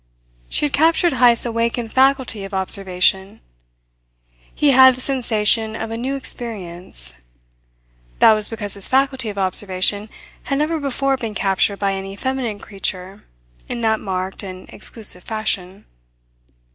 [0.49, 3.39] She had captured Heyst's awakened faculty of observation;
[4.51, 7.21] he had the sensation of a new experience.
[8.17, 10.09] That was because his faculty of observation
[10.45, 13.25] had never before been captured by any feminine creature
[13.69, 15.85] in that marked and exclusive fashion.